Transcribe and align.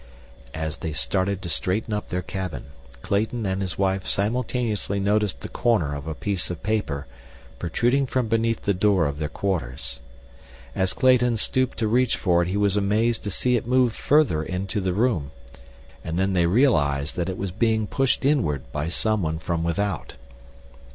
As 0.55 0.77
they 0.77 0.93
started 0.93 1.43
to 1.43 1.47
straighten 1.49 1.93
up 1.93 2.09
their 2.09 2.23
cabin, 2.23 2.71
Clayton 3.03 3.45
and 3.45 3.61
his 3.61 3.77
wife 3.77 4.07
simultaneously 4.07 4.99
noticed 4.99 5.41
the 5.41 5.47
corner 5.47 5.93
of 5.93 6.07
a 6.07 6.15
piece 6.15 6.49
of 6.49 6.63
paper 6.63 7.05
protruding 7.59 8.07
from 8.07 8.27
beneath 8.27 8.63
the 8.63 8.73
door 8.73 9.05
of 9.05 9.19
their 9.19 9.29
quarters. 9.29 9.99
As 10.73 10.93
Clayton 10.93 11.37
stooped 11.37 11.77
to 11.77 11.87
reach 11.87 12.17
for 12.17 12.41
it 12.41 12.49
he 12.49 12.57
was 12.57 12.75
amazed 12.75 13.23
to 13.25 13.29
see 13.29 13.55
it 13.57 13.67
move 13.67 13.93
further 13.93 14.41
into 14.41 14.81
the 14.81 14.93
room, 14.93 15.29
and 16.03 16.17
then 16.17 16.33
he 16.35 16.47
realized 16.47 17.15
that 17.15 17.29
it 17.29 17.37
was 17.37 17.51
being 17.51 17.85
pushed 17.85 18.25
inward 18.25 18.71
by 18.71 18.89
someone 18.89 19.37
from 19.37 19.63
without. 19.63 20.13